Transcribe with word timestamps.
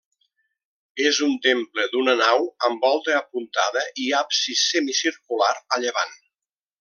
És 1.09 1.19
un 1.27 1.35
temple 1.47 1.83
d'una 1.91 2.15
nau 2.23 2.47
amb 2.69 2.87
volta 2.87 3.15
apuntada 3.19 3.87
i 4.07 4.11
absis 4.23 4.65
semicircular 4.73 5.53
a 5.77 5.83
llevant. 5.85 6.17